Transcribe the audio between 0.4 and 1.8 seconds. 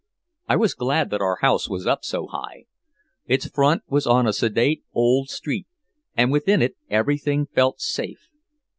I was glad that our house